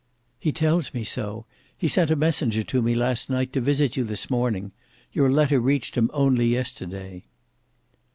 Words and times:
"He 0.39 0.51
tells 0.51 0.95
me 0.95 1.03
so: 1.03 1.45
he 1.77 1.87
sent 1.87 2.09
a 2.09 2.15
messenger 2.15 2.63
to 2.63 2.81
me 2.81 2.95
last 2.95 3.29
night 3.29 3.53
to 3.53 3.61
visit 3.61 3.95
you 3.95 4.03
this 4.03 4.31
morning. 4.31 4.71
Your 5.11 5.29
letter 5.29 5.59
reached 5.59 5.95
him 5.95 6.09
only 6.11 6.47
yesterday." 6.47 7.25